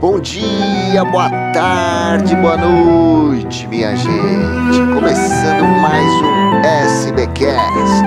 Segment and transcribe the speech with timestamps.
[0.00, 4.78] Bom dia, boa tarde, boa noite, minha gente.
[4.94, 8.06] Começando mais um SBcast,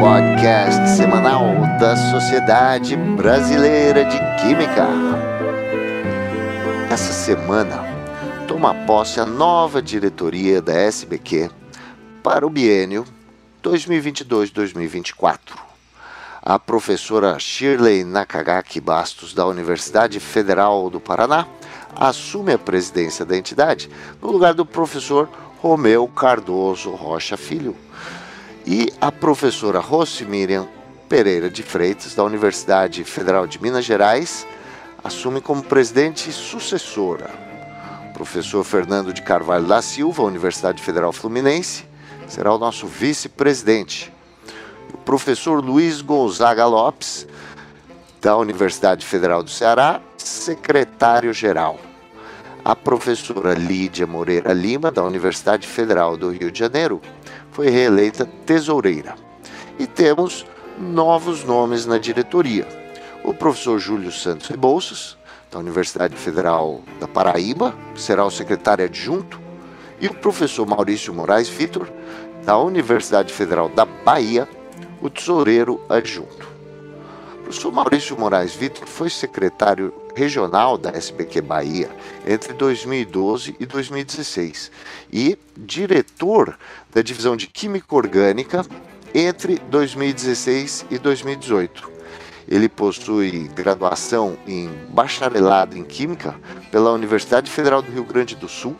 [0.00, 1.44] podcast semanal
[1.78, 4.88] da Sociedade Brasileira de Química.
[6.90, 7.84] Essa semana
[8.48, 11.50] toma posse a nova diretoria da SBQ
[12.22, 13.04] para o biênio
[13.62, 15.65] 2022-2024
[16.48, 21.44] a professora Shirley Nakagaki Bastos, da Universidade Federal do Paraná,
[21.92, 23.90] assume a presidência da entidade
[24.22, 25.28] no lugar do professor
[25.60, 27.74] Romeu Cardoso Rocha Filho.
[28.64, 29.82] E a professora
[30.28, 30.68] Miriam
[31.08, 34.46] Pereira de Freitas, da Universidade Federal de Minas Gerais,
[35.02, 37.28] assume como presidente sucessora.
[38.10, 41.84] O professor Fernando de Carvalho da Silva, Universidade Federal Fluminense,
[42.28, 44.14] será o nosso vice-presidente
[45.06, 47.28] professor Luiz Gonzaga Lopes,
[48.20, 51.78] da Universidade Federal do Ceará, secretário-geral.
[52.64, 57.00] A professora Lídia Moreira Lima, da Universidade Federal do Rio de Janeiro,
[57.52, 59.14] foi reeleita tesoureira.
[59.78, 60.44] E temos
[60.76, 62.66] novos nomes na diretoria.
[63.22, 65.16] O professor Júlio Santos Rebouças,
[65.52, 69.40] da Universidade Federal da Paraíba, será o secretário adjunto,
[70.00, 71.88] e o professor Maurício Moraes Vitor,
[72.44, 74.48] da Universidade Federal da Bahia,
[75.00, 76.48] o tesoureiro adjunto.
[77.34, 81.88] O professor Maurício Moraes Vitor foi secretário regional da SBQ Bahia
[82.26, 84.72] entre 2012 e 2016
[85.12, 86.58] e diretor
[86.92, 88.64] da divisão de Química Orgânica
[89.14, 91.90] entre 2016 e 2018.
[92.48, 96.34] Ele possui graduação em bacharelado em Química
[96.70, 98.76] pela Universidade Federal do Rio Grande do Sul,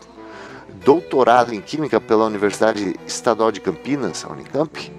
[0.83, 4.91] doutorado em Química pela Universidade Estadual de Campinas, a Unicamp,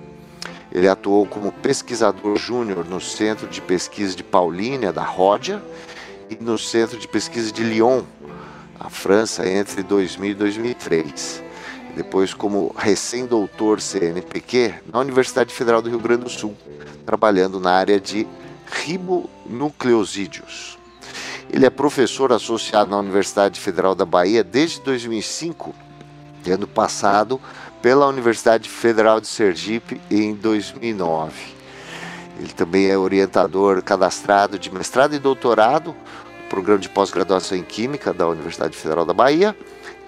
[0.79, 5.61] ele atuou como pesquisador júnior no Centro de Pesquisa de Paulínia, da Ródia,
[6.31, 8.05] e no Centro de Pesquisa de Lyon,
[8.79, 11.43] na França, entre 2000 e 2003.
[11.97, 16.57] Depois, como recém-doutor CNPq na Universidade Federal do Rio Grande do Sul,
[17.05, 18.25] trabalhando na área de
[18.71, 20.79] ribonucleosídeos.
[21.51, 25.75] Ele é professor associado na Universidade Federal da Bahia desde 2005
[26.47, 27.41] e ano passado
[27.83, 31.33] pela Universidade Federal de Sergipe em 2009.
[32.39, 35.95] Ele também é orientador cadastrado de mestrado e doutorado
[36.43, 39.57] no programa de pós-graduação em Química da Universidade Federal da Bahia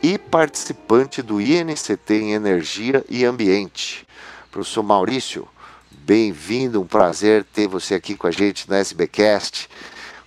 [0.02, 4.06] e participante do INCT em Energia e Ambiente.
[4.50, 5.46] Professor Maurício,
[5.90, 9.68] bem-vindo, um prazer ter você aqui com a gente na SBcast.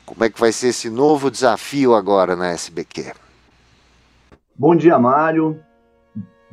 [0.06, 3.14] Como é que vai ser esse novo desafio agora na SBQ?
[4.56, 5.60] Bom dia, Mário.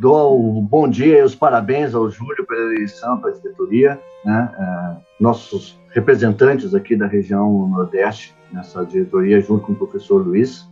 [0.01, 4.51] Dou um bom dia e os parabéns ao Júlio pela eleição para a diretoria, né?
[4.59, 10.67] É, nossos representantes aqui da região Nordeste nessa diretoria, junto com o professor Luiz.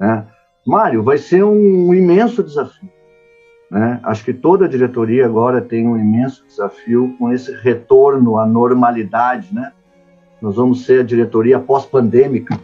[0.00, 0.26] Né?
[0.66, 2.88] Mário, vai ser um imenso desafio.
[3.70, 4.00] Né?
[4.02, 9.54] Acho que toda a diretoria agora tem um imenso desafio com esse retorno à normalidade.
[9.54, 9.72] Né?
[10.40, 12.58] Nós vamos ser a diretoria pós-pandêmica.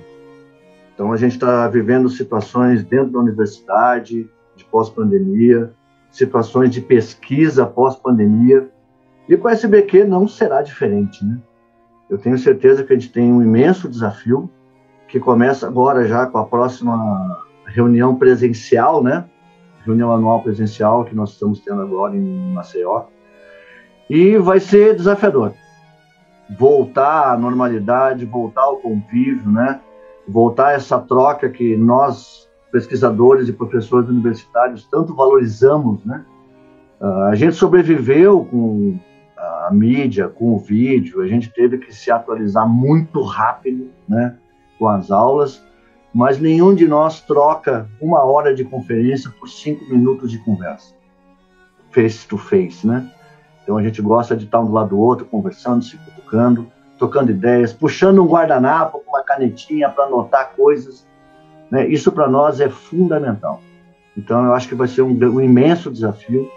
[0.95, 4.27] Então, a gente está vivendo situações dentro da universidade,
[4.59, 5.73] de pós-pandemia,
[6.11, 8.69] situações de pesquisa pós-pandemia.
[9.29, 11.39] E com a SBQ não será diferente, né?
[12.11, 14.51] Eu tenho certeza que a gente tem um imenso desafio,
[15.07, 19.25] que começa agora já com a próxima reunião presencial, né?
[19.85, 23.05] Reunião anual presencial que nós estamos tendo agora em Maceió.
[24.09, 25.53] E vai ser desafiador.
[26.59, 29.81] Voltar à normalidade, voltar ao convívio, né?
[30.27, 36.25] Voltar a essa troca que nós pesquisadores e professores universitários tanto valorizamos, né?
[37.01, 38.99] A gente sobreviveu com
[39.37, 44.37] a mídia, com o vídeo, a gente teve que se atualizar muito rápido, né,
[44.79, 45.63] com as aulas,
[46.13, 50.93] mas nenhum de nós troca uma hora de conferência por cinco minutos de conversa,
[51.93, 53.09] face to face, né?
[53.63, 56.67] Então a gente gosta de estar um do lado do outro, conversando, se cutucando,
[56.99, 61.07] tocando ideias, puxando um guardanapo com uma canetinha para anotar coisas
[61.71, 61.87] né?
[61.89, 63.61] Isso para nós é fundamental.
[64.17, 66.51] Então, eu acho que vai ser um, um, imenso desafio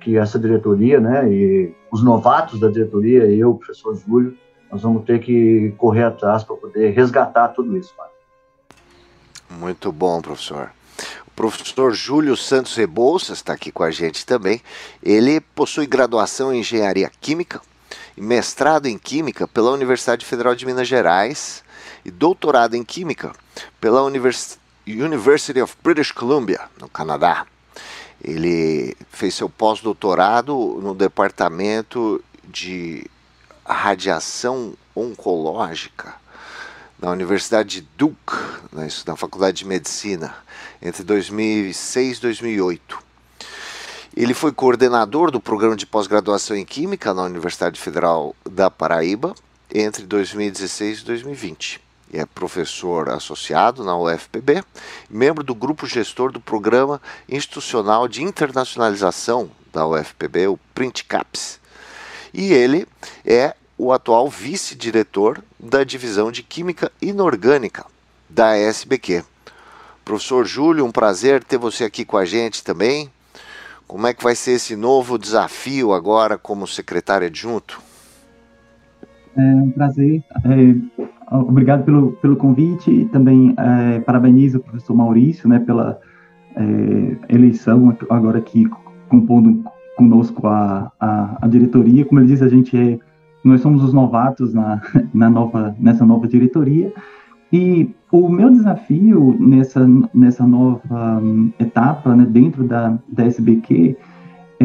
[0.00, 4.36] que essa diretoria, né, e os novatos da diretoria, eu, o professor Júlio,
[4.70, 7.92] nós vamos ter que correr atrás para poder resgatar tudo isso.
[7.96, 8.12] Mário.
[9.58, 10.70] Muito bom, professor.
[11.26, 14.60] O professor Júlio Santos Rebouças está aqui com a gente também.
[15.02, 17.60] Ele possui graduação em Engenharia Química
[18.16, 21.64] e mestrado em Química pela Universidade Federal de Minas Gerais
[22.04, 23.32] e doutorado em Química
[23.80, 27.46] pela Univers University of British Columbia, no Canadá.
[28.22, 33.06] Ele fez seu pós-doutorado no departamento de
[33.64, 36.14] radiação oncológica
[37.00, 38.36] na Universidade de Duke,
[38.72, 40.34] na, na Faculdade de Medicina,
[40.82, 42.98] entre 2006 e 2008.
[44.14, 49.34] Ele foi coordenador do programa de pós-graduação em Química na Universidade Federal da Paraíba
[49.72, 51.89] entre 2016 e 2020.
[52.12, 54.64] É professor associado na UFPB,
[55.08, 61.60] membro do grupo gestor do Programa Institucional de Internacionalização da UFPB, o PrintCaps.
[62.34, 62.86] E ele
[63.24, 67.86] é o atual vice-diretor da divisão de Química Inorgânica
[68.28, 69.24] da SBQ.
[70.04, 73.10] Professor Júlio, um prazer ter você aqui com a gente também.
[73.86, 77.80] Como é que vai ser esse novo desafio agora como secretário adjunto?
[79.36, 80.22] É um prazer.
[80.44, 85.98] É, obrigado pelo, pelo convite e também é, parabenizo o professor Maurício né, pela
[86.56, 88.68] é, eleição agora aqui
[89.08, 89.64] compondo
[89.96, 92.04] conosco a, a, a diretoria.
[92.04, 92.98] Como ele disse, a gente é
[93.42, 94.80] nós somos os novatos na,
[95.12, 96.92] na nova, nessa nova diretoria.
[97.52, 103.96] E o meu desafio nessa, nessa nova um, etapa, né, dentro da, da SBQ,
[104.60, 104.64] é,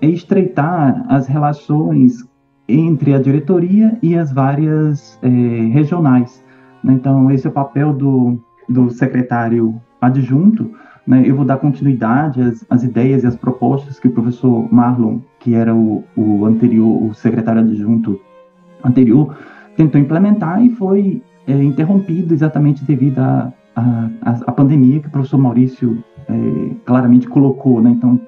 [0.00, 2.24] é, estreitar as relações
[2.68, 6.42] entre a diretoria e as várias é, regionais.
[6.82, 6.94] Né?
[6.94, 8.38] Então, esse é o papel do,
[8.68, 10.70] do secretário adjunto,
[11.06, 15.18] né, eu vou dar continuidade às, às, ideias e às propostas que o professor Marlon,
[15.38, 18.18] que era o, o anterior, o secretário adjunto
[18.82, 19.36] anterior,
[19.76, 25.10] tentou implementar e foi é, interrompido exatamente devido à a, a, a, pandemia que o
[25.10, 27.82] professor Maurício é, claramente colocou.
[27.82, 27.90] Né?
[27.90, 28.20] Então,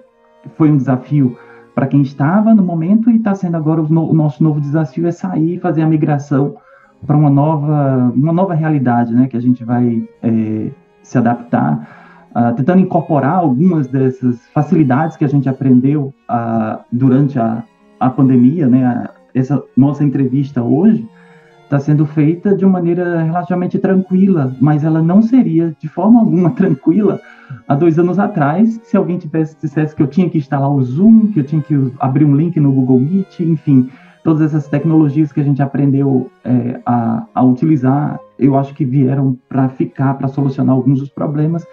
[0.57, 1.37] foi um desafio
[1.77, 5.07] para quem estava no momento e está sendo agora o, no, o, nosso novo desafio
[5.07, 6.57] é sair e fazer a migração
[7.07, 9.27] para uma nova, uma nova realidade, né?
[9.27, 10.71] que a gente vai é,
[11.03, 11.87] se adaptar
[12.35, 17.63] uh, tentando incorporar algumas dessas facilidades que a gente aprendeu uh, durante a,
[18.01, 19.11] a pandemia, né?
[19.35, 21.07] essa nossa entrevista hoje
[21.67, 26.51] está sendo feita de uma maneira relativamente tranquila, mas ela não seria de forma alguma
[26.55, 27.21] tranquila
[27.69, 31.33] há dois anos atrás, se alguém tivesse dissesse que eu tinha que instalar o Zoom,
[31.33, 33.89] que eu tinha que abrir um link no Google Meet, enfim,
[34.23, 39.39] todas essas tecnologias que a gente aprendeu é, a, a utilizar, eu acho que vieram
[39.49, 41.65] para ficar, para solucionar alguns dos problemas.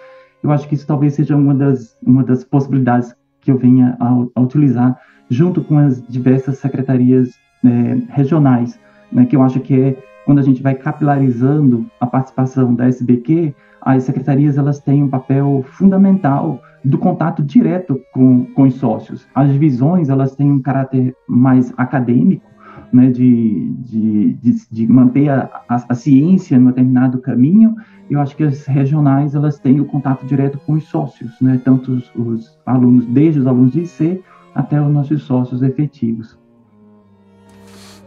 [0.42, 4.24] Eu acho que isso talvez seja uma das, uma das possibilidades que eu venha a,
[4.34, 4.96] a utilizar
[5.28, 8.78] junto com as diversas secretarias é, regionais,
[9.12, 13.54] né, que eu acho que é quando a gente vai capilarizando a participação da SBQ,
[13.80, 19.26] as secretarias elas têm um papel fundamental do contato direto com, com os sócios.
[19.34, 22.54] As divisões elas têm um caráter mais acadêmico,
[22.92, 27.74] né, de, de, de, de manter a, a, a, ciência em determinado caminho,
[28.08, 31.92] eu acho que as regionais elas têm o contato direto com os sócios, né, tanto
[31.92, 34.22] os, os alunos, desde os alunos de IC
[34.54, 36.38] até os nossos sócios efetivos.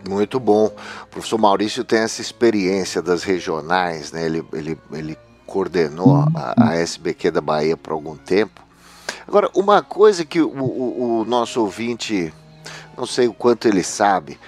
[0.07, 0.67] Muito bom.
[1.03, 4.25] O professor Maurício tem essa experiência das regionais, né?
[4.25, 8.61] ele, ele, ele coordenou a, a SBQ da Bahia por algum tempo.
[9.27, 12.33] Agora, uma coisa que o, o, o nosso ouvinte,
[12.97, 14.39] não sei o quanto ele sabe,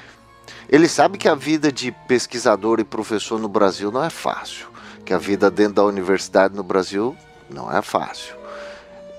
[0.69, 4.67] ele sabe que a vida de pesquisador e professor no Brasil não é fácil,
[5.03, 7.15] que a vida dentro da universidade no Brasil
[7.49, 8.35] não é fácil.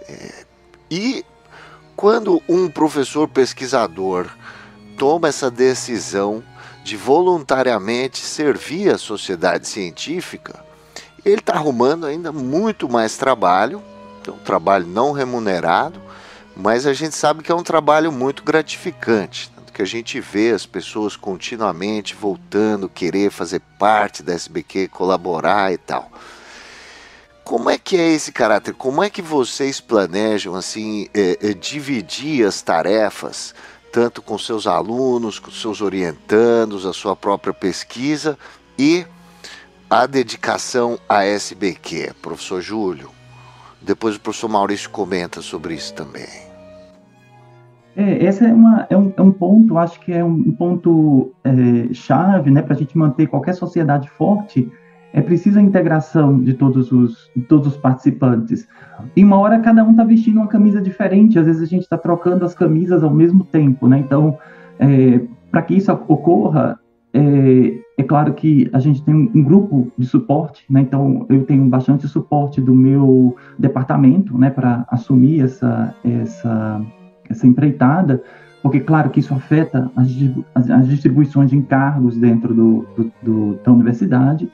[0.08, 0.44] É,
[0.90, 1.24] e
[1.96, 4.28] quando um professor pesquisador
[5.00, 6.44] toma essa decisão
[6.84, 10.62] de voluntariamente servir a sociedade científica,
[11.24, 13.82] ele está arrumando ainda muito mais trabalho,
[14.28, 15.98] é um trabalho não remunerado,
[16.54, 20.66] mas a gente sabe que é um trabalho muito gratificante que a gente vê as
[20.66, 26.10] pessoas continuamente voltando, querer fazer parte da SBQ, colaborar e tal.
[27.42, 28.74] Como é que é esse caráter?
[28.74, 33.54] Como é que vocês planejam assim é, é, dividir as tarefas,
[33.92, 38.38] tanto com seus alunos, com seus orientandos, a sua própria pesquisa
[38.78, 39.04] e
[39.88, 43.10] a dedicação à SBQ, professor Júlio?
[43.82, 46.28] Depois o professor Maurício comenta sobre isso também.
[47.96, 51.92] É, esse é, uma, é, um, é um ponto, acho que é um ponto é,
[51.92, 54.70] chave, né, para a gente manter qualquer sociedade forte,
[55.12, 58.68] é preciso a integração de todos os, todos os participantes.
[59.16, 61.98] E uma hora cada um está vestindo uma camisa diferente, às vezes a gente está
[61.98, 63.98] trocando as camisas ao mesmo tempo, né?
[63.98, 64.38] Então,
[64.78, 66.78] é, para que isso ocorra,
[67.12, 70.80] é, é, claro que a gente tem um, grupo de suporte, né?
[70.82, 76.80] Então, eu tenho bastante suporte do meu departamento, né, para assumir essa, essa
[77.30, 78.22] essa empreitada,
[78.62, 80.08] porque, claro, que isso afeta as,
[80.70, 84.50] as distribuições de encargos dentro do, do, do da universidade,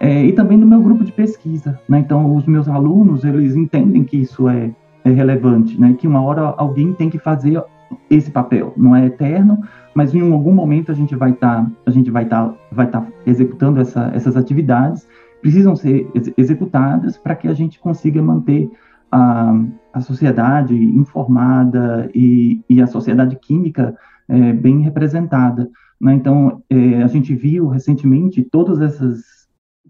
[0.00, 1.78] é, e também no meu grupo de pesquisa.
[1.88, 1.98] Né?
[2.00, 4.70] Então, os meus alunos, eles entendem que isso é,
[5.04, 5.94] é relevante, né?
[5.98, 7.62] que uma hora alguém tem que fazer
[8.10, 8.72] esse papel.
[8.76, 9.60] Não é eterno,
[9.94, 12.86] mas em algum momento a gente vai estar tá, a gente vai estar tá, vai
[12.86, 15.06] tá executando essa, essas atividades
[15.40, 18.70] precisam ser ex executadas para que a gente consiga manter
[19.10, 19.54] a,
[19.92, 23.96] a sociedade informada e, e a sociedade química
[24.28, 25.70] é, bem representada.
[26.00, 26.14] Né?
[26.14, 29.37] Então, é, a gente viu recentemente todas essas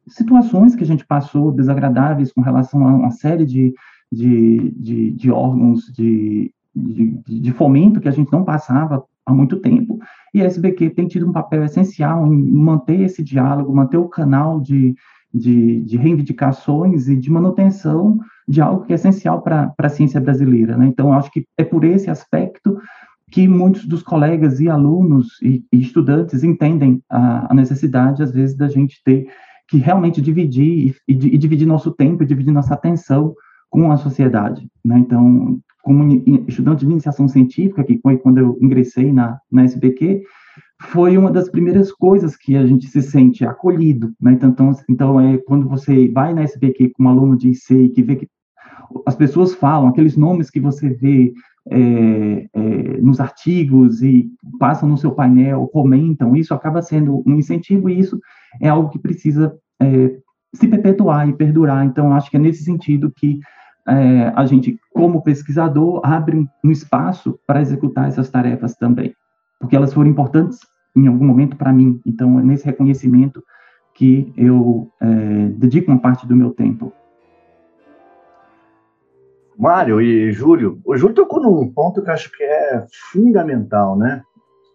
[0.08, 3.74] situações que a gente passou desagradáveis com relação a uma série de,
[4.10, 9.60] de, de, de órgãos de, de, de, fomento que a gente não passava há muito
[9.60, 9.98] tempo.
[10.34, 14.60] E a SBQ tem tido um papel essencial em manter esse diálogo, manter o canal
[14.60, 14.94] de,
[15.32, 20.76] de, de reivindicações e de manutenção de algo que é essencial para a ciência brasileira.
[20.76, 20.86] Né?
[20.86, 22.78] Então, acho que é por esse aspecto
[23.30, 28.56] que muitos dos colegas e alunos e, e estudantes entendem a, a, necessidade, às vezes,
[28.56, 29.26] da gente ter
[29.68, 33.34] que realmente dividir e, e, e, dividir nosso tempo e dividir nossa atenção
[33.70, 34.66] com a sociedade.
[34.84, 34.98] Né?
[34.98, 36.04] Então, como
[36.48, 40.22] estudante de iniciação científica, que foi quando eu ingressei na, na SBQ,
[40.80, 44.32] foi uma das primeiras coisas que a gente se sente acolhido, né?
[44.32, 48.02] Então, então, então é quando você vai na SBQ com um aluno de IC que
[48.02, 48.28] vê que
[49.04, 51.32] as pessoas falam aqueles nomes que você vê
[51.70, 57.88] é, é, nos artigos e passam no seu painel, comentam, isso acaba sendo um incentivo
[57.88, 58.18] e isso
[58.60, 60.16] é algo que precisa é,
[60.54, 61.84] se perpetuar e perdurar.
[61.84, 63.40] Então, acho que é nesse sentido que
[63.86, 69.14] é, a gente, como pesquisador, abre um espaço para executar essas tarefas também
[69.58, 70.60] porque elas foram importantes
[70.96, 72.00] em algum momento para mim.
[72.06, 73.42] Então, é nesse reconhecimento
[73.94, 76.92] que eu é, dedico uma parte do meu tempo.
[79.58, 84.22] Mário e Júlio, o Júlio tocou num ponto que eu acho que é fundamental, né?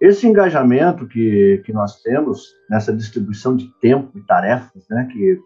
[0.01, 5.39] Esse engajamento que, que nós temos nessa distribuição de tempo e tarefas, né, que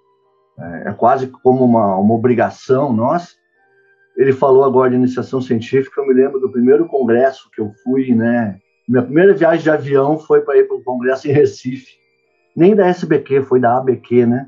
[0.58, 3.36] é, é quase como uma, uma obrigação nossa.
[4.18, 8.16] Ele falou agora de iniciação científica, eu me lembro do primeiro congresso que eu fui,
[8.16, 11.98] né, minha primeira viagem de avião foi para ir para o congresso em Recife.
[12.56, 14.48] Nem da SBQ, foi da ABQ, né?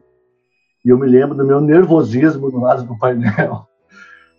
[0.83, 3.67] E eu me lembro do meu nervosismo no lado do painel,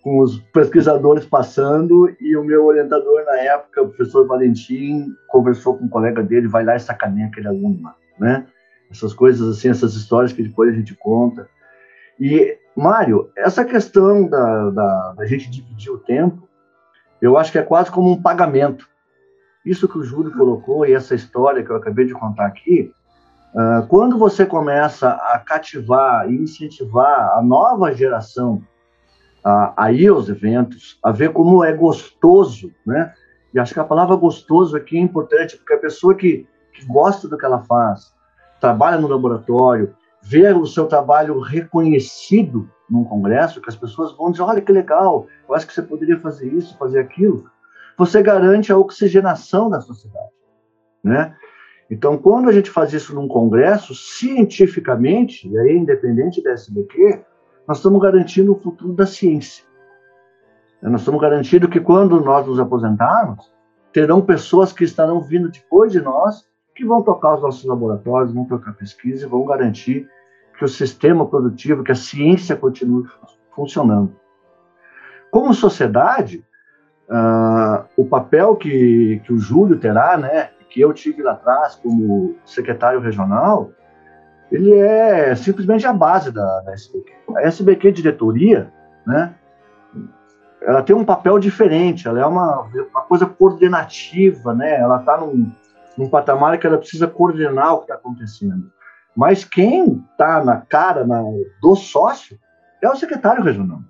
[0.02, 5.84] com os pesquisadores passando e o meu orientador na época, o professor Valentim, conversou com
[5.84, 8.46] um colega dele, vai lá e sacaneia aquele aluno lá, né?
[8.90, 11.48] Essas coisas assim, essas histórias que depois a gente conta.
[12.18, 16.48] E, Mário, essa questão da, da, da gente dividir o tempo,
[17.20, 18.90] eu acho que é quase como um pagamento
[19.64, 22.92] isso que o Júlio colocou e essa história que eu acabei de contar aqui,
[23.54, 28.62] uh, quando você começa a cativar e incentivar a nova geração
[29.44, 33.12] a, a ir aos eventos, a ver como é gostoso, né?
[33.52, 37.26] E acho que a palavra gostoso aqui é importante, porque a pessoa que, que gosta
[37.26, 38.14] do que ela faz,
[38.60, 44.42] trabalha no laboratório, ver o seu trabalho reconhecido num congresso, que as pessoas vão dizer,
[44.42, 47.50] olha que legal, eu acho que você poderia fazer isso, fazer aquilo
[48.00, 50.30] você garante a oxigenação da sociedade,
[51.04, 51.36] né?
[51.90, 57.20] Então, quando a gente faz isso num congresso, cientificamente, e aí independente da SBQ,
[57.66, 59.64] nós estamos garantindo o futuro da ciência.
[60.82, 63.52] Nós estamos garantindo que quando nós nos aposentarmos,
[63.92, 68.44] terão pessoas que estarão vindo depois de nós, que vão tocar os nossos laboratórios, vão
[68.44, 70.08] tocar pesquisa e vão garantir
[70.58, 73.06] que o sistema produtivo, que a ciência continue
[73.54, 74.14] funcionando.
[75.30, 76.44] Como sociedade,
[77.10, 82.36] Uh, o papel que, que o Júlio terá, né, que eu tive lá atrás como
[82.44, 83.72] secretário regional,
[84.50, 87.12] ele é simplesmente a base da, da SBQ.
[87.36, 88.72] A SBQ diretoria,
[89.06, 89.34] né,
[90.62, 95.50] ela tem um papel diferente, ela é uma, uma coisa coordenativa, né, ela está num,
[95.96, 98.70] num patamar que ela precisa coordenar o que está acontecendo.
[99.16, 101.22] Mas quem está na cara na,
[101.60, 102.38] do sócio
[102.82, 103.80] é o secretário regional.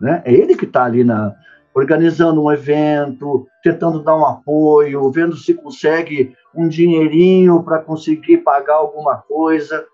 [0.00, 0.22] Né?
[0.24, 1.34] É ele que está ali na,
[1.74, 8.74] organizando um evento, tentando dar um apoio, vendo se consegue um dinheirinho para conseguir pagar
[8.74, 9.86] alguma coisa.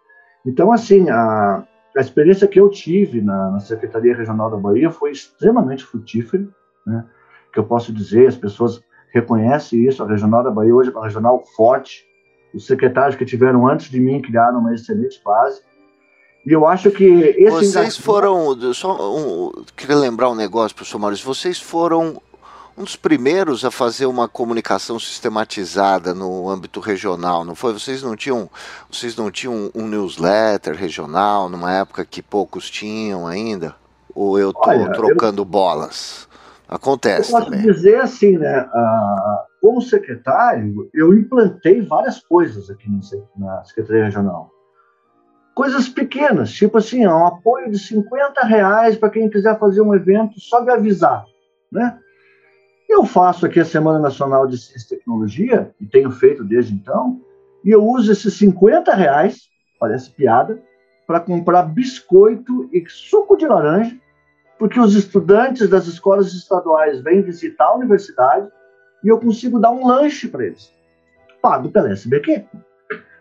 [0.46, 1.64] Então, assim, a,
[1.96, 6.46] a experiência que eu tive na, na, Secretaria Regional da Bahia foi extremamente frutífera,
[6.86, 7.04] né?
[7.52, 8.80] que eu posso dizer, as pessoas
[9.12, 12.04] reconhecem isso, a Regional da Bahia hoje é uma regional forte,
[12.54, 15.62] os secretários que tiveram antes de mim criaram uma excelente base,
[16.46, 18.56] e eu acho que esse Vocês foram.
[18.72, 21.26] Só um, queria lembrar um negócio, professor Maurício.
[21.26, 22.22] Vocês foram
[22.76, 27.72] um dos primeiros a fazer uma comunicação sistematizada no âmbito regional, não foi?
[27.72, 28.50] Vocês não tinham,
[28.90, 33.74] vocês não tinham um newsletter regional numa época que poucos tinham ainda?
[34.14, 36.28] Ou eu estou trocando eu, bolas?
[36.68, 37.66] Acontece eu posso também.
[37.66, 38.62] dizer assim, né?
[38.62, 42.88] Uh, como secretário, eu implantei várias coisas aqui
[43.36, 44.50] na Secretaria Regional
[45.56, 50.38] coisas pequenas, tipo assim, um apoio de 50 reais para quem quiser fazer um evento,
[50.38, 51.24] só me avisar,
[51.72, 51.98] né?
[52.88, 57.20] Eu faço aqui a Semana Nacional de Ciência e Tecnologia, e tenho feito desde então,
[57.64, 60.62] e eu uso esses 50 reais, parece piada,
[61.06, 63.96] para comprar biscoito e suco de laranja,
[64.58, 68.48] porque os estudantes das escolas estaduais vêm visitar a universidade
[69.04, 70.72] e eu consigo dar um lanche para eles.
[71.42, 72.44] Pago pela SBQ.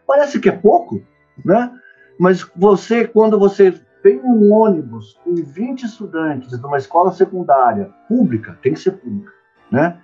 [0.08, 1.02] Parece que é pouco,
[1.44, 1.72] né?
[2.20, 8.74] Mas você, quando você tem um ônibus com 20 estudantes numa escola secundária pública, tem
[8.74, 9.32] que ser pública,
[9.72, 9.98] né?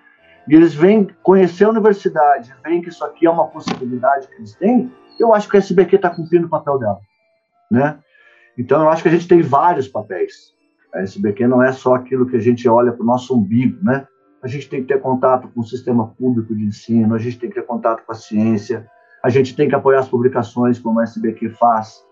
[0.48, 4.56] E eles vêm conhecer a universidade, veem que isso aqui é uma possibilidade que eles
[4.56, 7.00] têm, eu acho que a SBQ está cumprindo o papel dela,
[7.70, 8.00] né?
[8.58, 10.54] Então, eu acho que a gente tem vários papéis.
[10.94, 14.06] A SBQ não é só aquilo que a gente olha para o nosso umbigo, né?
[14.44, 17.50] A gente tem que ter contato com o sistema público de ensino, a gente tem
[17.50, 18.88] que ter contato com a ciência,
[19.24, 22.04] a gente tem que apoiar as publicações como a SBQ faz.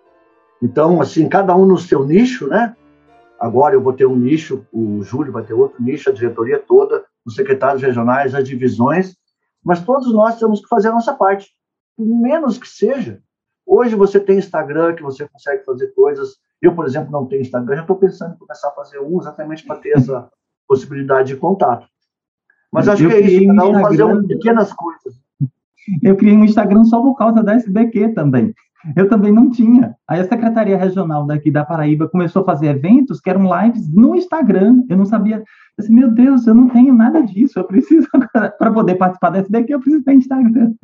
[0.61, 2.75] Então, assim, cada um no seu nicho, né?
[3.39, 7.03] Agora eu vou ter um nicho, o Júlio vai ter outro nicho, a diretoria toda,
[7.29, 9.15] os secretários regionais, as divisões,
[9.63, 11.49] mas todos nós temos que fazer a nossa parte,
[11.97, 13.21] menos que seja.
[13.65, 16.37] Hoje você tem Instagram, que você consegue fazer coisas.
[16.61, 19.65] Eu, por exemplo, não tenho Instagram, já estou pensando em começar a fazer um exatamente
[19.65, 20.29] para ter essa
[20.67, 21.87] possibilidade de contato.
[22.71, 25.19] Mas acho eu que é isso, cada um fazer pequenas coisas.
[26.03, 28.53] Eu criei um Instagram só por causa da SBQ também.
[28.95, 29.95] Eu também não tinha.
[30.07, 34.15] Aí a Secretaria Regional daqui da Paraíba começou a fazer eventos que eram lives no
[34.15, 34.83] Instagram.
[34.89, 35.43] Eu não sabia.
[35.89, 37.59] Meu Deus, eu não tenho nada disso.
[37.59, 40.73] Eu preciso, para poder participar da SBQ, eu preciso ter Instagram.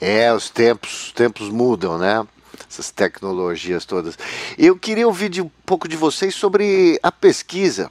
[0.00, 2.26] É, os tempos, os tempos mudam, né?
[2.68, 4.18] Essas tecnologias todas.
[4.58, 7.90] Eu queria ouvir de, um pouco de vocês sobre a pesquisa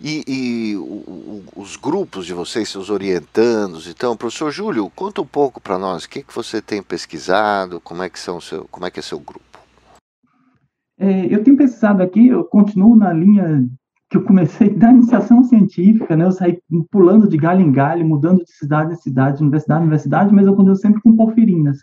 [0.00, 3.88] e, e o, o, os grupos de vocês, seus orientandos.
[3.88, 8.02] Então, professor Júlio, conta um pouco para nós o que, que você tem pesquisado, como
[8.02, 9.44] é que, são seu, como é, que é seu grupo.
[10.98, 13.66] É, eu tenho pesquisado aqui, eu continuo na linha
[14.08, 16.24] que eu comecei da iniciação científica, né?
[16.24, 16.58] Eu saí
[16.90, 20.54] pulando de galho em galho, mudando de cidade em cidade, universidade em universidade, mas eu
[20.54, 21.78] continuo sempre com porfirinas.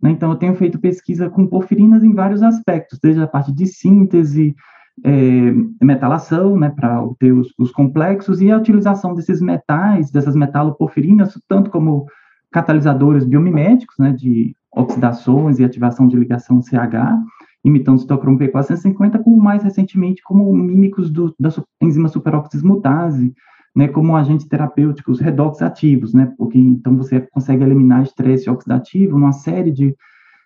[0.00, 0.10] Né?
[0.10, 4.56] Então, eu tenho feito pesquisa com porfirinas em vários aspectos, desde a parte de síntese,
[5.04, 5.52] é,
[5.84, 11.70] metalação, né, para obter os, os, complexos, e a utilização desses metais, dessas metaloporfirinas, tanto
[11.70, 12.06] como
[12.50, 17.18] catalisadores biomiméticos, né, de oxidações e ativação de ligação CH,
[17.64, 21.50] imitando citocromo P450, como mais recentemente como mímicos do, da
[21.80, 23.32] enzima superoxismutase,
[23.74, 29.32] né, como agentes terapêuticos redox ativos, né, porque então você consegue eliminar estresse oxidativo numa
[29.32, 29.96] série de,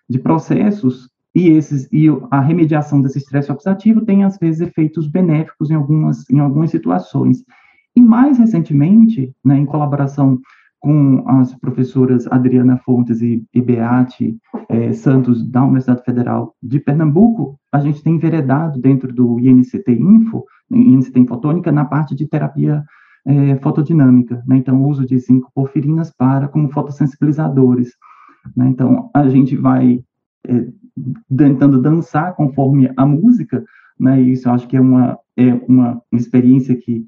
[0.09, 5.69] de processos e, esses, e a remediação desse estresse oxidativo tem, às vezes, efeitos benéficos
[5.69, 7.43] em algumas, em algumas situações.
[7.95, 10.39] E mais recentemente, né, em colaboração
[10.79, 14.37] com as professoras Adriana Fontes e, e Beate
[14.69, 20.45] é, Santos, da Universidade Federal de Pernambuco, a gente tem enveredado dentro do INCT Info,
[20.71, 22.83] INCT Infotônica, na parte de terapia
[23.25, 24.57] é, fotodinâmica, né?
[24.57, 27.93] então uso de zinco porfirinas para como fotossensibilizadores.
[28.55, 28.69] Né?
[28.69, 30.01] Então a gente vai
[31.35, 33.63] tentando dançar conforme a música,
[33.99, 34.21] né?
[34.21, 37.05] E isso eu acho que é uma, é uma, experiência que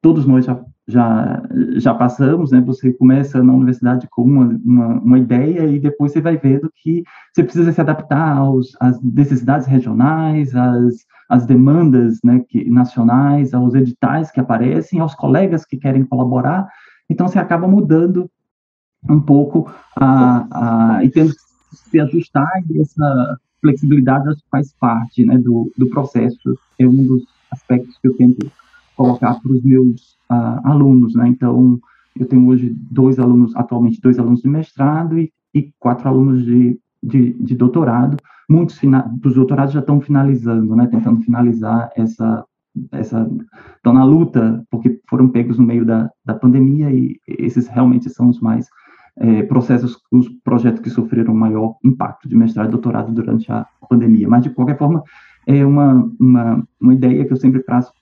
[0.00, 1.42] todos nós já, já,
[1.76, 2.60] já passamos, né?
[2.62, 7.02] Você começa na universidade com uma, uma, uma, ideia e depois você vai vendo que
[7.32, 10.94] você precisa se adaptar aos, às necessidades regionais, às,
[11.28, 16.68] às demandas né, que, nacionais, aos editais que aparecem, aos colegas que querem colaborar.
[17.08, 18.28] Então, você acaba mudando
[19.08, 21.32] um pouco a, a, e tendo
[21.72, 27.96] se ajustar e essa flexibilidade faz parte né, do, do processo, é um dos aspectos
[27.98, 28.50] que eu tento
[28.96, 31.78] colocar para os meus uh, alunos, né, então
[32.18, 36.78] eu tenho hoje dois alunos, atualmente dois alunos de mestrado e, e quatro alunos de,
[37.02, 38.16] de, de doutorado,
[38.48, 38.78] muitos
[39.20, 42.44] dos doutorados já estão finalizando, né, tentando finalizar essa
[42.90, 43.28] essa
[43.76, 48.30] estão na luta porque foram pegos no meio da, da pandemia e esses realmente são
[48.30, 48.66] os mais
[49.16, 54.28] é, processos, os projetos que sofreram maior impacto de mestrado e doutorado durante a pandemia.
[54.28, 55.02] Mas, de qualquer forma,
[55.46, 57.92] é uma, uma, uma ideia que eu sempre passo,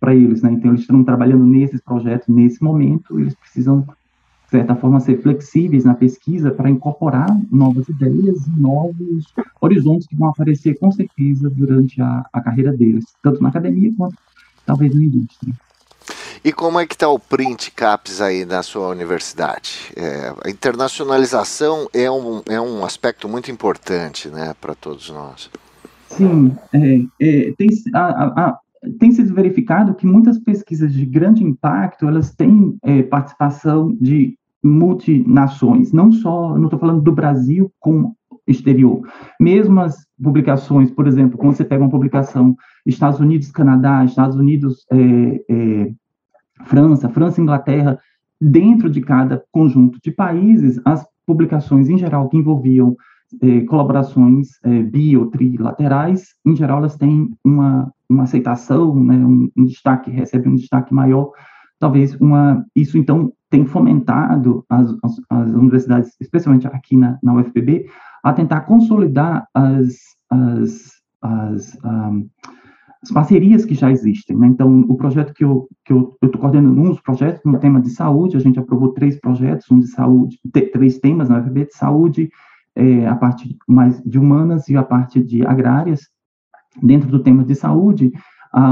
[0.00, 0.52] para eles, né?
[0.52, 5.84] Então, eles estão trabalhando nesses projetos, nesse momento, eles precisam, de certa forma, ser flexíveis
[5.84, 12.00] na pesquisa para incorporar novas ideias e novos horizontes que vão aparecer, com certeza, durante
[12.02, 14.16] a, a carreira deles, tanto na academia quanto,
[14.66, 15.54] talvez, na indústria.
[16.48, 19.92] E como é que está o print CAPES aí na sua universidade?
[19.94, 25.50] É, a internacionalização é um, é um aspecto muito importante né, para todos nós.
[26.08, 28.58] Sim, é, é, tem, a, a,
[28.98, 34.34] tem sido verificado que muitas pesquisas de grande impacto, elas têm é, participação de
[34.64, 38.14] multinações, não só, não estou falando do Brasil com
[38.46, 39.02] exterior.
[39.38, 42.56] Mesmo as publicações, por exemplo, quando você pega uma publicação
[42.86, 45.92] Estados Unidos, Canadá, Estados Unidos, é, é,
[46.64, 47.98] França, França e Inglaterra,
[48.40, 52.96] dentro de cada conjunto de países, as publicações em geral que envolviam
[53.42, 59.50] eh, colaborações eh, bi ou trilaterais, em geral elas têm uma, uma aceitação, né, um,
[59.56, 61.30] um destaque, recebem um destaque maior,
[61.78, 67.86] talvez uma, isso então tem fomentado as, as, as universidades, especialmente aqui na, na UFPB,
[68.22, 69.96] a tentar consolidar as,
[70.30, 70.92] as,
[71.22, 72.28] as, um,
[73.02, 74.36] as parcerias que já existem.
[74.36, 74.48] Né?
[74.48, 77.90] Então, o projeto que eu que eu estou coordenando, um dos projetos no tema de
[77.90, 80.38] saúde, a gente aprovou três projetos, um de saúde,
[80.72, 82.30] três temas na UFB de saúde,
[82.74, 86.08] é, a parte mais de humanas e a parte de agrárias.
[86.82, 88.12] Dentro do tema de saúde,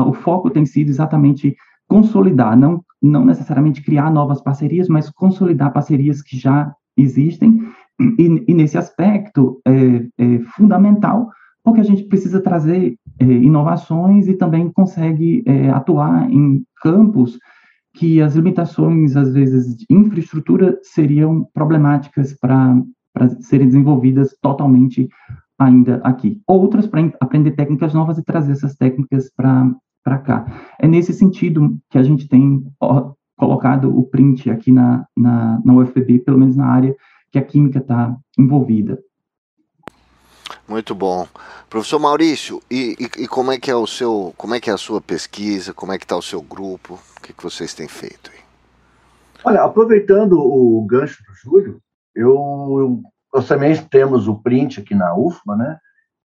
[0.06, 1.56] o foco tem sido exatamente
[1.88, 7.60] consolidar, não, não necessariamente criar novas parcerias, mas consolidar parcerias que já existem.
[7.98, 11.30] E, e nesse aspecto é, é fundamental
[11.66, 17.40] porque a gente precisa trazer é, inovações e também consegue é, atuar em campos
[17.92, 22.76] que as limitações, às vezes, de infraestrutura seriam problemáticas para
[23.40, 25.08] serem desenvolvidas totalmente
[25.58, 26.40] ainda aqui.
[26.46, 30.46] Outras para aprender técnicas novas e trazer essas técnicas para cá.
[30.78, 32.62] É nesse sentido que a gente tem
[33.36, 36.94] colocado o print aqui na, na, na UFB, pelo menos na área
[37.32, 39.00] que a química está envolvida.
[40.68, 41.26] Muito bom.
[41.70, 44.72] Professor Maurício, e, e, e, como é que é o seu, como é que é
[44.72, 47.86] a sua pesquisa, como é que está o seu grupo, o que, que vocês têm
[47.86, 48.40] feito aí?
[49.44, 51.80] Olha, aproveitando o gancho do Júlio,
[52.14, 53.00] eu,
[53.32, 55.78] nós também temos o print aqui na UFBA, né?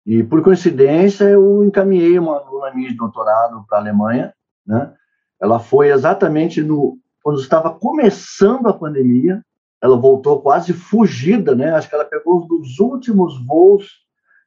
[0.06, 4.34] E por coincidência eu encaminhei uma aluna minha de doutorado para a Alemanha,
[4.66, 4.94] né?
[5.42, 9.44] Ela foi exatamente no quando estava começando a pandemia,
[9.82, 11.72] ela voltou quase fugida, né?
[11.72, 14.01] Acho que ela pegou um dos últimos voos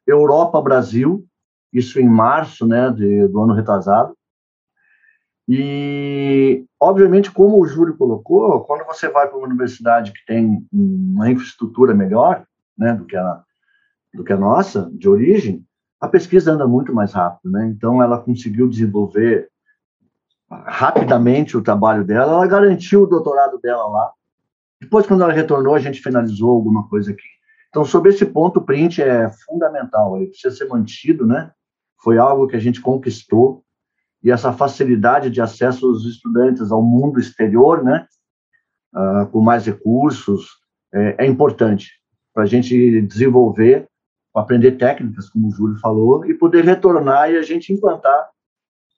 [0.06, 1.24] Europa-Brasil,
[1.72, 4.16] isso em março né, de, do ano retrasado.
[5.48, 11.30] E, obviamente, como o Júlio colocou, quando você vai para uma universidade que tem uma
[11.30, 12.44] infraestrutura melhor
[12.78, 13.42] né, do, que a,
[14.14, 15.64] do que a nossa, de origem,
[16.00, 17.50] a pesquisa anda muito mais rápido.
[17.50, 17.66] Né?
[17.66, 19.50] Então, ela conseguiu desenvolver
[20.48, 24.12] rapidamente o trabalho dela, ela garantiu o doutorado dela lá.
[24.80, 27.34] Depois, quando ela retornou, a gente finalizou alguma coisa aqui.
[27.74, 31.50] Então, sobre esse ponto, o print é fundamental, ele precisa ser mantido, né?
[32.04, 33.64] Foi algo que a gente conquistou,
[34.22, 38.06] e essa facilidade de acesso dos estudantes ao mundo exterior, né?
[38.94, 40.50] Uh, com mais recursos,
[40.94, 41.90] é, é importante
[42.32, 43.88] para a gente desenvolver,
[44.32, 48.30] aprender técnicas, como o Júlio falou, e poder retornar e a gente implantar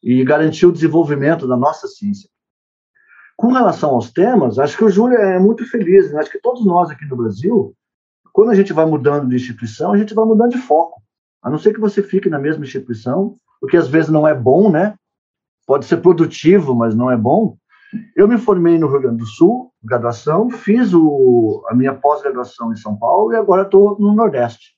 [0.02, 2.28] e garantir o desenvolvimento da nossa ciência.
[3.38, 6.20] Com relação aos temas, acho que o Júlio é muito feliz, né?
[6.20, 7.74] acho que todos nós aqui no Brasil
[8.36, 11.00] quando a gente vai mudando de instituição, a gente vai mudando de foco.
[11.42, 14.34] A não ser que você fique na mesma instituição, o que às vezes não é
[14.34, 14.94] bom, né?
[15.66, 17.56] Pode ser produtivo, mas não é bom.
[18.14, 22.76] Eu me formei no Rio Grande do Sul, graduação, fiz o, a minha pós-graduação em
[22.76, 24.76] São Paulo e agora estou no Nordeste.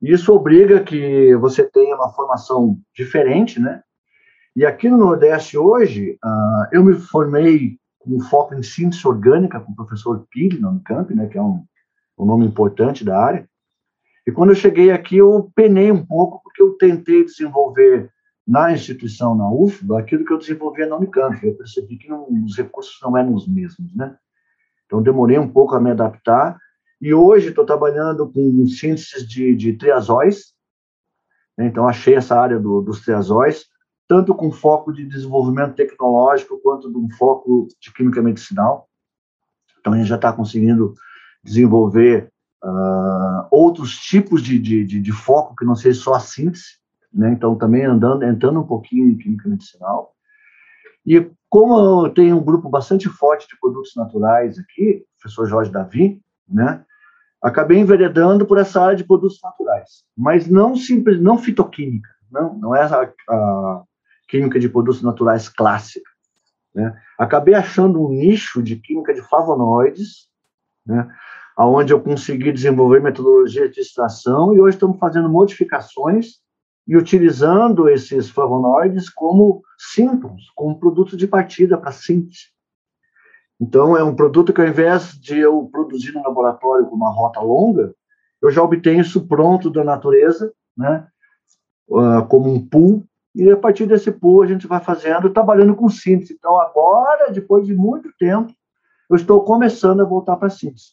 [0.00, 3.82] Isso obriga que você tenha uma formação diferente, né?
[4.54, 9.72] E aqui no Nordeste hoje, uh, eu me formei com foco em síntese orgânica com
[9.72, 11.64] o professor Pili, no Unicamp, né, que é um
[12.18, 13.48] um nome importante da área.
[14.26, 18.10] E quando eu cheguei aqui, eu penei um pouco, porque eu tentei desenvolver
[18.46, 21.44] na instituição, na UFBA, aquilo que eu desenvolvia na Unicamp.
[21.44, 24.16] Eu percebi que não, os recursos não eram os mesmos, né?
[24.86, 26.58] Então, demorei um pouco a me adaptar.
[27.00, 30.54] E hoje estou trabalhando com sínteses de, de triazóis.
[31.56, 31.66] Né?
[31.66, 33.66] Então, achei essa área do, dos triazóis,
[34.06, 38.88] tanto com foco de desenvolvimento tecnológico, quanto de um foco de química medicinal.
[39.80, 40.94] Então, a gente já está conseguindo
[41.42, 42.30] desenvolver
[42.62, 46.78] uh, outros tipos de, de, de, de, foco que não seja só a síntese,
[47.12, 47.32] né?
[47.32, 50.14] Então, também andando, entrando um pouquinho em química medicinal.
[51.04, 56.20] E como eu tenho um grupo bastante forte de produtos naturais aqui, professor Jorge Davi,
[56.48, 56.84] né?
[57.42, 62.76] Acabei enveredando por essa área de produtos naturais, mas não simples, não fitoquímica, não, não
[62.76, 63.82] é a, a
[64.28, 66.08] química de produtos naturais clássica.
[66.72, 66.96] Né?
[67.18, 70.28] Acabei achando um nicho de química de flavonoides,
[70.86, 71.08] né?
[71.58, 76.40] onde eu consegui desenvolver metodologia de extração e hoje estamos fazendo modificações
[76.86, 82.50] e utilizando esses flavonoides como síntons, como produto de partida para síntese.
[83.60, 87.40] Então, é um produto que ao invés de eu produzir no laboratório com uma rota
[87.40, 87.94] longa,
[88.40, 91.06] eu já obtenho isso pronto da natureza, né,
[91.88, 95.88] uh, como um pool, e a partir desse pool a gente vai fazendo, trabalhando com
[95.88, 96.34] síntese.
[96.34, 98.52] Então, agora, depois de muito tempo,
[99.08, 100.92] eu estou começando a voltar para síntese.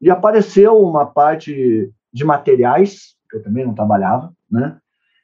[0.00, 4.78] E apareceu uma parte de materiais, que eu também não trabalhava, né?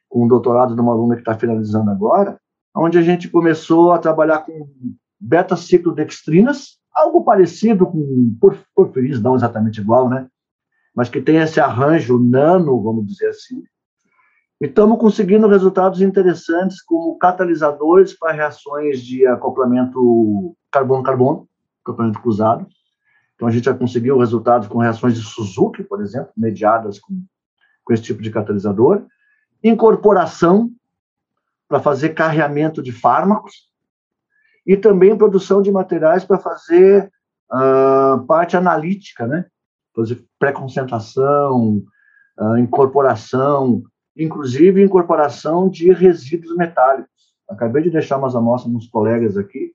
[0.09, 2.39] com o doutorado de uma aluna que está finalizando agora,
[2.75, 4.67] onde a gente começou a trabalhar com
[5.19, 8.35] beta-ciclodextrinas, algo parecido com
[8.75, 10.27] porfirinas, não exatamente igual, né?
[10.95, 13.63] Mas que tem esse arranjo nano, vamos dizer assim.
[14.59, 21.47] E estamos conseguindo resultados interessantes como catalisadores para reações de acoplamento carbono-carbono,
[21.91, 22.67] acoplamento cruzado.
[23.35, 27.23] Então, a gente já conseguiu resultados com reações de Suzuki, por exemplo, mediadas com,
[27.83, 29.05] com esse tipo de catalisador.
[29.63, 30.71] Incorporação
[31.67, 33.67] para fazer carreamento de fármacos
[34.65, 37.11] e também produção de materiais para fazer
[37.51, 39.45] uh, parte analítica, né?
[39.95, 41.83] Fazer pré-concentração,
[42.39, 43.83] uh, incorporação,
[44.15, 47.11] inclusive incorporação de resíduos metálicos.
[47.47, 49.73] Acabei de deixar umas amostras nos colegas aqui,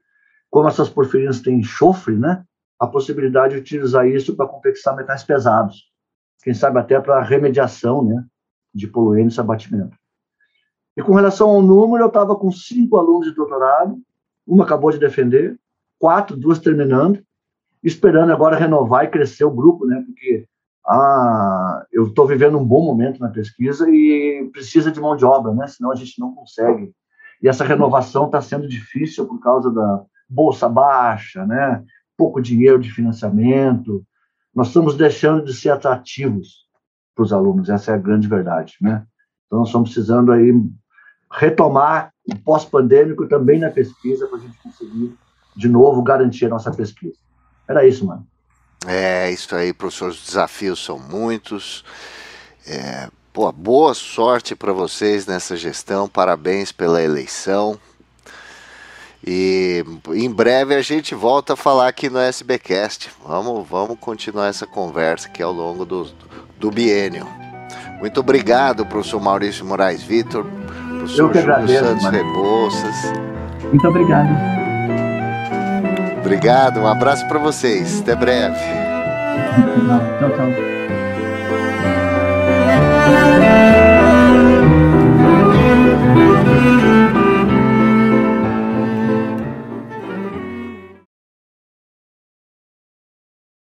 [0.53, 2.45] como essas porfirinas têm enxofre, né?
[2.79, 5.91] A possibilidade de utilizar isso para complexar metais pesados.
[6.45, 8.23] Quem sabe até para remediação, né?
[8.73, 9.97] De poluentes e abatimento.
[10.95, 13.99] E com relação ao número, eu estava com cinco alunos de doutorado,
[14.47, 15.59] uma acabou de defender,
[15.99, 17.25] quatro, duas terminando,
[17.83, 20.05] esperando agora renovar e crescer o grupo, né?
[20.05, 20.47] Porque
[20.87, 25.55] ah, eu estou vivendo um bom momento na pesquisa e precisa de mão de obra,
[25.55, 25.67] né?
[25.67, 26.93] Senão a gente não consegue.
[27.43, 31.83] E essa renovação está sendo difícil por causa da bolsa baixa, né?
[32.17, 34.05] Pouco dinheiro de financiamento.
[34.55, 36.67] Nós estamos deixando de ser atrativos
[37.15, 37.69] para os alunos.
[37.69, 39.05] Essa é a grande verdade, né?
[39.47, 40.53] Então nós estamos precisando aí
[41.31, 45.15] retomar o pós-pandêmico também na pesquisa para a gente conseguir
[45.57, 47.17] de novo garantir a nossa pesquisa.
[47.69, 48.27] Era isso, mano.
[48.87, 50.11] É, isso aí, professor.
[50.11, 51.85] Os desafios são muitos.
[52.67, 56.09] É, pô, boa sorte para vocês nessa gestão.
[56.09, 57.79] Parabéns pela eleição.
[59.25, 63.11] E em breve a gente volta a falar aqui no SBcast.
[63.25, 66.09] Vamos, vamos continuar essa conversa aqui ao longo do,
[66.59, 67.27] do biênio.
[68.01, 70.45] Muito obrigado, professor Maurício Moraes Vitor,
[70.99, 72.97] professor Eu que agradeço, Santos Rebouças.
[73.69, 74.29] Muito obrigado.
[76.19, 78.01] Obrigado, um abraço para vocês.
[78.01, 78.59] Até breve.
[80.19, 80.47] Tchau, tchau.